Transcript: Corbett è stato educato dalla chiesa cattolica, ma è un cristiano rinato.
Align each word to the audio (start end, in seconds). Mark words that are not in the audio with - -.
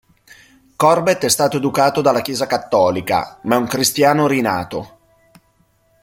Corbett 0.75 1.25
è 1.25 1.29
stato 1.29 1.57
educato 1.57 2.01
dalla 2.01 2.21
chiesa 2.23 2.47
cattolica, 2.47 3.37
ma 3.43 3.53
è 3.53 3.59
un 3.59 3.67
cristiano 3.67 4.25
rinato. 4.25 4.97